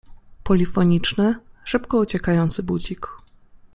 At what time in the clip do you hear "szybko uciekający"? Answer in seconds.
1.63-2.63